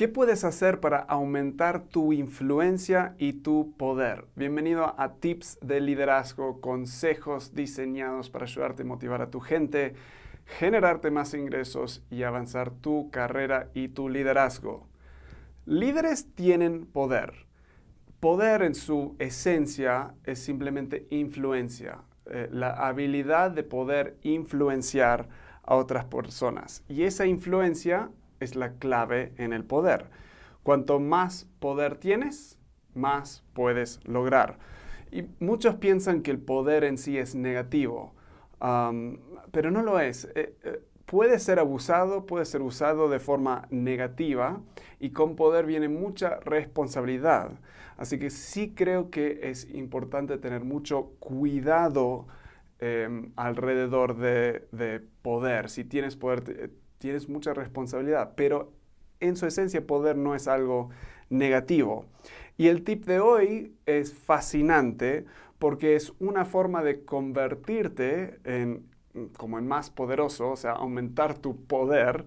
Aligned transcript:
¿Qué 0.00 0.08
puedes 0.08 0.44
hacer 0.44 0.80
para 0.80 1.00
aumentar 1.00 1.82
tu 1.82 2.14
influencia 2.14 3.14
y 3.18 3.34
tu 3.34 3.74
poder? 3.76 4.24
Bienvenido 4.34 4.94
a 4.98 5.16
Tips 5.16 5.58
de 5.60 5.82
Liderazgo, 5.82 6.62
consejos 6.62 7.54
diseñados 7.54 8.30
para 8.30 8.46
ayudarte 8.46 8.80
a 8.80 8.86
motivar 8.86 9.20
a 9.20 9.30
tu 9.30 9.40
gente, 9.40 9.92
generarte 10.46 11.10
más 11.10 11.34
ingresos 11.34 12.02
y 12.08 12.22
avanzar 12.22 12.70
tu 12.70 13.10
carrera 13.10 13.68
y 13.74 13.88
tu 13.88 14.08
liderazgo. 14.08 14.88
Líderes 15.66 16.34
tienen 16.34 16.86
poder. 16.86 17.34
Poder 18.20 18.62
en 18.62 18.74
su 18.74 19.16
esencia 19.18 20.14
es 20.24 20.38
simplemente 20.38 21.08
influencia, 21.10 21.98
eh, 22.24 22.48
la 22.50 22.70
habilidad 22.70 23.50
de 23.50 23.64
poder 23.64 24.16
influenciar 24.22 25.28
a 25.62 25.74
otras 25.74 26.06
personas. 26.06 26.84
Y 26.88 27.02
esa 27.02 27.26
influencia 27.26 28.08
es 28.40 28.56
la 28.56 28.74
clave 28.74 29.32
en 29.36 29.52
el 29.52 29.64
poder. 29.64 30.06
Cuanto 30.62 30.98
más 31.00 31.46
poder 31.58 31.96
tienes, 31.96 32.58
más 32.94 33.44
puedes 33.54 34.00
lograr. 34.04 34.58
Y 35.10 35.24
muchos 35.40 35.76
piensan 35.76 36.22
que 36.22 36.30
el 36.30 36.38
poder 36.38 36.84
en 36.84 36.98
sí 36.98 37.18
es 37.18 37.34
negativo, 37.34 38.14
pero 39.50 39.70
no 39.70 39.82
lo 39.82 39.98
es. 40.00 40.26
Eh, 40.34 40.54
eh, 40.62 40.82
puede 41.06 41.38
ser 41.40 41.58
abusado, 41.58 42.26
puede 42.26 42.44
ser 42.44 42.62
usado 42.62 43.08
de 43.08 43.18
forma 43.18 43.66
negativa 43.70 44.60
y 45.00 45.10
con 45.10 45.34
poder 45.34 45.66
viene 45.66 45.88
mucha 45.88 46.38
responsabilidad. 46.40 47.52
Así 47.96 48.18
que 48.18 48.30
sí 48.30 48.74
creo 48.74 49.10
que 49.10 49.50
es 49.50 49.68
importante 49.74 50.38
tener 50.38 50.64
mucho 50.64 51.12
cuidado 51.18 52.28
em, 52.78 53.32
alrededor 53.36 54.16
de, 54.16 54.68
de, 54.72 55.00
poder. 55.22 55.68
Si 55.68 55.84
tienes 55.84 56.16
poder, 56.16 56.70
tienes 57.00 57.28
mucha 57.28 57.54
responsabilidad, 57.54 58.34
pero 58.36 58.72
en 59.18 59.36
su 59.36 59.46
esencia 59.46 59.86
poder 59.86 60.16
no 60.16 60.34
es 60.34 60.46
algo 60.46 60.90
negativo. 61.30 62.06
Y 62.56 62.68
el 62.68 62.84
tip 62.84 63.06
de 63.06 63.20
hoy 63.20 63.74
es 63.86 64.14
fascinante 64.14 65.24
porque 65.58 65.96
es 65.96 66.12
una 66.20 66.44
forma 66.44 66.82
de 66.82 67.04
convertirte 67.04 68.38
en 68.44 68.88
como 69.36 69.58
en 69.58 69.66
más 69.66 69.90
poderoso, 69.90 70.50
o 70.50 70.56
sea, 70.56 70.72
aumentar 70.72 71.36
tu 71.38 71.64
poder 71.64 72.26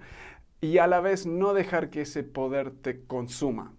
y 0.60 0.80
a 0.80 0.88
la 0.88 1.00
vez 1.00 1.26
no 1.26 1.54
dejar 1.54 1.90
que 1.90 2.02
ese 2.02 2.24
poder 2.24 2.72
te 2.72 3.06
consuma. 3.06 3.74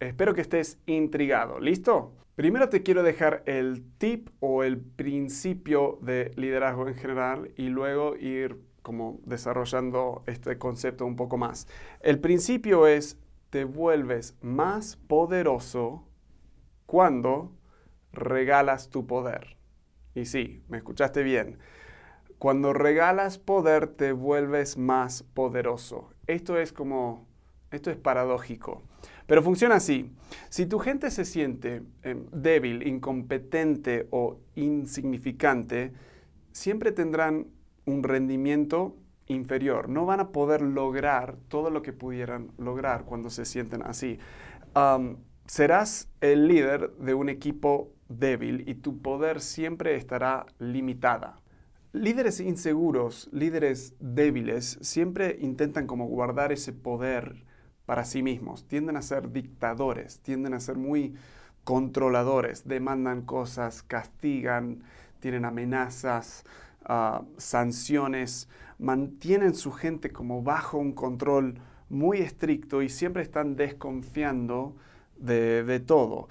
Espero 0.00 0.34
que 0.34 0.40
estés 0.40 0.78
intrigado. 0.86 1.60
¿Listo? 1.60 2.12
Primero 2.34 2.68
te 2.68 2.82
quiero 2.82 3.02
dejar 3.02 3.42
el 3.46 3.82
tip 3.98 4.28
o 4.40 4.64
el 4.64 4.78
principio 4.78 5.98
de 6.02 6.32
liderazgo 6.36 6.88
en 6.88 6.94
general 6.94 7.50
y 7.56 7.68
luego 7.68 8.16
ir 8.16 8.58
como 8.82 9.20
desarrollando 9.24 10.22
este 10.26 10.58
concepto 10.58 11.06
un 11.06 11.16
poco 11.16 11.36
más. 11.38 11.68
El 12.00 12.20
principio 12.20 12.86
es, 12.86 13.16
te 13.50 13.64
vuelves 13.64 14.36
más 14.40 14.96
poderoso 14.96 16.04
cuando 16.86 17.52
regalas 18.12 18.90
tu 18.90 19.06
poder. 19.06 19.56
Y 20.14 20.26
sí, 20.26 20.62
me 20.68 20.78
escuchaste 20.78 21.22
bien. 21.22 21.58
Cuando 22.38 22.72
regalas 22.72 23.38
poder 23.38 23.86
te 23.86 24.12
vuelves 24.12 24.76
más 24.76 25.22
poderoso. 25.22 26.10
Esto 26.26 26.58
es 26.58 26.72
como, 26.72 27.26
esto 27.70 27.90
es 27.90 27.96
paradójico. 27.96 28.82
Pero 29.26 29.42
funciona 29.42 29.76
así. 29.76 30.12
Si 30.48 30.66
tu 30.66 30.78
gente 30.78 31.10
se 31.10 31.24
siente 31.24 31.82
em, 32.02 32.26
débil, 32.32 32.86
incompetente 32.86 34.08
o 34.10 34.40
insignificante, 34.56 35.92
siempre 36.52 36.92
tendrán 36.92 37.46
un 37.84 38.02
rendimiento 38.02 38.96
inferior. 39.26 39.88
No 39.88 40.06
van 40.06 40.20
a 40.20 40.28
poder 40.30 40.62
lograr 40.62 41.36
todo 41.48 41.70
lo 41.70 41.82
que 41.82 41.92
pudieran 41.92 42.52
lograr 42.58 43.04
cuando 43.04 43.30
se 43.30 43.44
sienten 43.44 43.82
así. 43.82 44.18
serás 45.46 46.08
el 46.20 46.46
líder 46.48 46.92
de 46.96 47.14
un 47.14 47.28
equipo 47.28 47.92
débil 48.08 48.68
y 48.68 48.74
tu 48.74 49.00
poder 49.00 49.40
siempre 49.40 49.96
estará 49.96 50.46
limitada. 50.58 51.40
Líderes 51.92 52.40
inseguros, 52.40 53.28
líderes 53.32 53.94
débiles, 54.00 54.78
siempre 54.80 55.36
intentan 55.40 55.86
como 55.86 56.06
guardar 56.06 56.50
ese 56.50 56.72
poder 56.72 57.44
para 57.84 58.04
sí 58.04 58.22
mismos. 58.22 58.66
Tienden 58.66 58.96
a 58.96 59.02
ser 59.02 59.30
dictadores, 59.30 60.20
tienden 60.20 60.54
a 60.54 60.60
ser 60.60 60.76
muy 60.76 61.14
controladores, 61.64 62.66
demandan 62.66 63.22
cosas, 63.22 63.82
castigan, 63.82 64.82
tienen 65.20 65.44
amenazas, 65.44 66.44
Ah, 66.84 67.22
sanciones, 67.36 68.48
mantienen 68.78 69.54
su 69.54 69.72
gente 69.72 70.10
como 70.10 70.42
bajo 70.42 70.78
un 70.78 70.92
control 70.92 71.60
muy 71.88 72.18
estricto 72.18 72.82
y 72.82 72.88
siempre 72.88 73.22
están 73.22 73.56
desconfiando 73.56 74.76
de, 75.16 75.62
de 75.64 75.80
todo. 75.80 76.28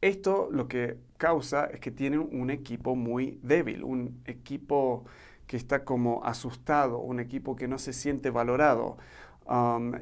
Esto 0.00 0.48
lo 0.50 0.66
que 0.66 0.96
causa 1.18 1.66
es 1.66 1.80
que 1.80 1.90
tienen 1.90 2.20
un 2.20 2.50
equipo 2.50 2.96
muy 2.96 3.38
débil, 3.42 3.84
un 3.84 4.22
equipo 4.24 5.04
que 5.46 5.56
está 5.56 5.84
como 5.84 6.24
asustado, 6.24 6.98
un 7.00 7.20
equipo 7.20 7.56
que 7.56 7.68
no 7.68 7.78
se 7.78 7.92
siente 7.92 8.30
valorado. 8.30 8.98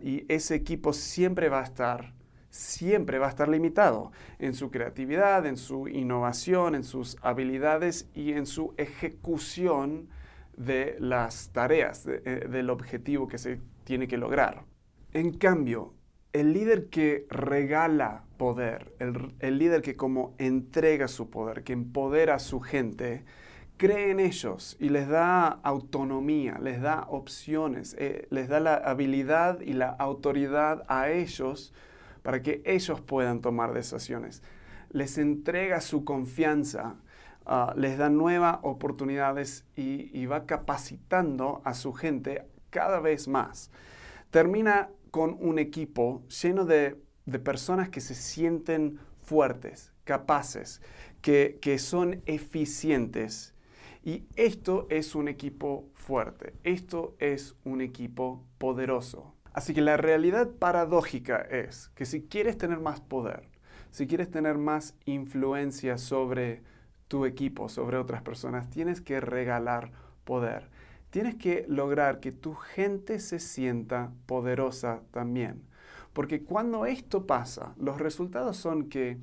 Y 0.03 0.25
ese 0.29 0.55
equipo 0.55 0.93
siempre 0.93 1.49
va 1.49 1.61
a 1.61 1.65
estar 1.65 2.13
siempre 2.51 3.19
va 3.19 3.27
a 3.27 3.31
estar 3.31 3.49
limitado 3.49 4.13
en 4.39 4.55
su 4.55 4.71
creatividad, 4.71 5.47
en 5.47 5.57
su 5.57 5.89
innovación, 5.89 6.75
en 6.75 6.85
sus 6.85 7.17
habilidades 7.23 8.09
y 8.15 8.33
en 8.33 8.47
su 8.47 8.75
ejecución 8.77 10.09
de 10.57 10.97
las 10.99 11.51
tareas, 11.53 12.07
eh, 12.07 12.47
del 12.51 12.71
objetivo 12.71 13.29
que 13.29 13.39
se 13.39 13.61
tiene 13.85 14.09
que 14.09 14.19
lograr. 14.19 14.65
En 15.13 15.33
cambio, 15.33 15.95
el 16.33 16.53
líder 16.53 16.89
que 16.89 17.27
regala 17.31 18.25
poder, 18.37 18.95
el, 18.99 19.59
líder 19.59 19.83
que 19.83 19.97
como 19.97 20.35
entrega 20.39 21.09
su 21.09 21.31
poder, 21.31 21.65
que 21.65 21.73
empodera 21.73 22.35
a 22.35 22.39
su 22.39 22.61
gente, 22.61 23.25
cree 23.77 24.11
en 24.11 24.21
ellos 24.21 24.77
y 24.79 24.89
les 24.91 25.09
da 25.09 25.49
autonomía, 25.49 26.59
les 26.61 26.81
da 26.81 27.07
opciones, 27.09 27.97
eh, 27.99 28.27
les 28.31 28.49
da 28.49 28.61
la 28.61 28.75
habilidad 28.75 29.61
y 29.61 29.73
la 29.73 29.89
autoridad 29.89 30.85
a 30.89 31.11
ellos 31.11 31.73
para 32.28 32.43
que 32.43 32.61
ellos 32.66 33.00
puedan 33.00 33.41
tomar 33.41 33.72
decisiones. 33.72 34.43
Les 34.91 35.16
entrega 35.16 35.81
su 35.81 36.05
confianza, 36.05 36.97
ah, 37.47 37.72
les 37.75 37.97
da 37.97 38.11
nuevas 38.11 38.59
oportunidades 38.65 39.65
y, 39.77 40.27
va 40.27 40.44
capacitando 40.44 41.62
a 41.65 41.72
su 41.72 41.94
gente 41.94 42.44
cada 42.69 43.00
vez 43.00 43.28
más. 43.28 43.71
Termina 44.31 44.91
con 45.11 45.38
un 45.41 45.59
equipo 45.59 46.22
lleno 46.43 46.67
de, 46.67 46.99
personas 47.43 47.88
que 47.88 48.03
se 48.03 48.15
sienten 48.15 48.99
fuertes, 49.22 49.94
capaces, 50.05 50.83
que, 51.22 51.59
que 51.62 51.78
son 51.78 52.21
eficientes. 52.27 53.55
Y 54.05 54.27
esto 54.37 54.87
es 54.91 55.15
un 55.15 55.28
equipo 55.28 55.88
fuerte, 55.94 56.53
esto 56.62 57.17
es 57.21 57.56
un 57.65 57.81
equipo 57.81 58.44
poderoso. 58.59 59.33
Así 59.59 59.75
que 59.75 59.81
la 59.81 59.97
realidad 59.97 60.51
paradójica 60.51 61.39
es 61.39 61.91
que 61.97 62.07
si 62.07 62.23
quieres 62.23 62.57
tener 62.57 62.79
más 62.79 63.01
poder, 63.01 63.49
si 63.91 64.07
quieres 64.07 64.31
tener 64.31 64.57
más 64.57 64.95
influencia 65.05 65.99
sobre 65.99 66.63
tu 67.09 67.27
equipo, 67.27 67.69
sobre 67.69 67.97
otras 67.97 68.23
personas, 68.23 68.71
tienes 68.71 69.01
que 69.01 69.19
regalar 69.19 69.91
poder. 70.23 70.69
Tienes 71.11 71.35
que 71.35 71.65
lograr 71.67 72.21
que 72.21 72.31
tu 72.31 72.55
gente 72.55 73.19
se 73.19 73.41
sienta 73.41 74.13
poderosa 74.27 75.01
también. 75.11 75.65
Porque 76.13 76.45
cuando 76.45 76.87
esto 76.87 77.27
pasa, 77.27 77.75
los 77.79 77.99
resultados 77.99 78.57
son 78.57 78.89
que 78.89 79.19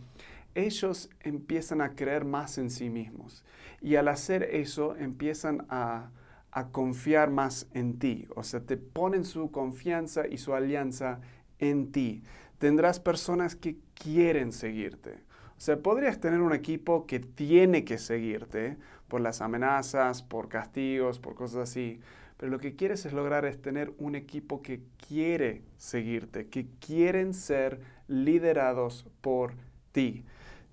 ellos 0.54 1.10
empiezan 1.22 1.80
a 1.80 1.96
creer 1.96 2.26
más 2.26 2.58
en 2.58 2.72
sí 2.72 2.90
mismos. 2.90 3.46
Y 3.80 3.96
al 3.96 4.10
hacer 4.10 4.44
eso 4.44 4.98
empiezan 4.98 5.66
a 5.70 6.10
a 6.56 6.70
confiar 6.70 7.32
más 7.32 7.68
en 7.74 8.00
ti. 8.00 8.28
O 8.34 8.42
sea, 8.42 8.62
te 8.62 8.78
ponen 8.78 9.26
su 9.26 9.52
confianza 9.52 10.26
y 10.26 10.38
su 10.38 10.54
alianza 10.54 11.20
en 11.60 11.92
ti. 11.92 12.24
Tendrás 12.60 13.02
personas 13.02 13.58
que 13.58 13.78
quieren 13.94 14.54
seguirte. 14.54 15.16
O 15.58 15.60
sea, 15.60 15.78
podrías 15.78 16.22
tener 16.22 16.40
un 16.40 16.54
equipo 16.54 17.06
que 17.06 17.20
tiene 17.20 17.84
que 17.84 17.98
seguirte 17.98 18.78
por 19.10 19.20
las 19.20 19.42
amenazas, 19.42 20.24
por 20.24 20.48
castigos, 20.48 21.20
por 21.20 21.36
cosas 21.36 21.70
así. 21.70 22.00
Pero 22.38 22.54
lo 22.54 22.60
que 22.60 22.78
quieres 22.78 23.06
es 23.06 23.12
lograr 23.12 23.44
es 23.44 23.62
tener 23.62 23.94
un 23.98 24.16
equipo 24.16 24.62
que 24.62 24.82
quiere 25.10 25.62
seguirte, 25.76 26.48
que 26.48 26.68
quieren 26.80 27.34
ser 27.34 27.82
liderados 28.08 29.06
por 29.20 29.56
ti. 29.92 30.24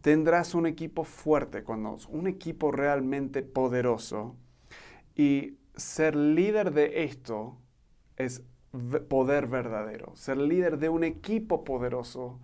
Tendrás 0.00 0.54
un 0.54 0.66
equipo 0.66 1.02
fuerte 1.02 1.64
cuando 1.64 1.98
un 2.08 2.28
equipo 2.28 2.70
realmente 2.70 3.42
poderoso 3.42 4.36
y 5.16 5.56
ser 5.76 6.16
líder 6.16 6.72
de 6.72 7.04
esto 7.04 7.56
es 8.16 8.42
poder 9.08 9.46
verdadero. 9.46 10.14
Ser 10.14 10.38
líder 10.38 10.78
de 10.78 10.88
un 10.88 11.04
equipo 11.04 11.64
poderoso 11.64 12.40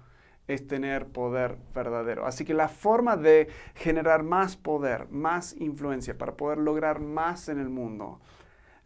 es 0.47 0.67
tener 0.67 1.07
poder 1.07 1.59
verdadero. 1.75 2.27
Así 2.27 2.45
que 2.45 2.55
la 2.55 2.69
forma 2.69 3.17
de 3.17 3.49
generar 3.75 4.23
más 4.23 4.57
poder, 4.57 5.09
más 5.11 5.55
influencia 5.59 6.17
para 6.17 6.37
poder 6.37 6.59
lograr 6.59 7.01
más 7.01 7.49
en 7.49 7.59
el 7.59 7.69
mundo, 7.69 8.21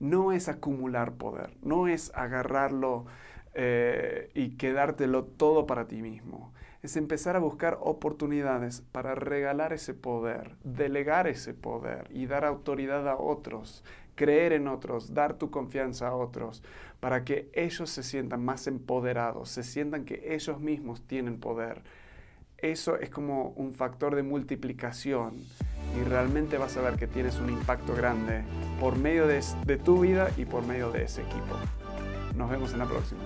no 0.01 0.33
es 0.33 0.49
acumular 0.49 1.15
poder, 1.15 1.57
no 1.63 1.87
es 1.87 2.11
agarrarlo 2.15 3.07
eh, 3.55 4.31
y 4.35 4.57
quedártelo 4.57 5.25
todo 5.25 5.67
para 5.67 5.87
ti 5.87 6.03
mismo. 6.03 6.53
Es 6.83 6.97
empezar 6.97 7.37
a 7.37 7.39
buscar 7.39 7.79
oportunidades 7.81 8.83
para 8.91 9.15
regalar 9.15 9.73
ese 9.73 9.95
poder, 9.95 10.57
delegar 10.65 11.29
ese 11.29 11.55
poder 11.55 12.09
y 12.11 12.27
dar 12.27 12.45
autoridad 12.45 13.09
a 13.09 13.17
otros, 13.17 13.85
creer 14.17 14.53
en 14.53 14.67
otros, 14.67 15.15
dar 15.15 15.35
tu 15.35 15.49
confianza 15.49 16.09
a 16.09 16.17
otros, 16.17 16.61
para 16.99 17.25
que 17.25 17.49
ellos 17.53 17.89
se 17.89 18.03
sientan 18.03 18.45
más 18.45 18.67
empoderados, 18.67 19.49
se 19.49 19.63
sientan 19.63 20.05
que 20.05 20.35
ellos 20.35 20.61
mismos 20.61 21.03
tienen 21.03 21.39
poder. 21.39 21.83
Eso 22.59 22.97
es 22.97 23.11
como 23.11 23.51
un 23.51 23.73
factor 23.75 24.17
de 24.17 24.25
multiplicación 24.25 25.37
y 25.97 26.03
realmente 26.03 26.59
vas 26.59 26.77
a 26.77 26.81
ver 26.81 26.97
que 26.97 27.07
tienes 27.07 27.39
un 27.39 27.51
impacto 27.51 27.95
grande 27.95 28.43
por 28.81 28.99
medio 28.99 29.29
de, 29.29 29.41
tu 29.85 30.01
vida 30.01 30.31
y 30.37 30.47
por 30.47 30.67
medio 30.67 30.91
de 30.91 31.05
ese 31.05 31.23
equipo. 31.23 31.57
Nos 32.37 32.51
vemos 32.51 32.73
en 32.73 32.81
la 32.81 32.87
próxima. 32.87 33.21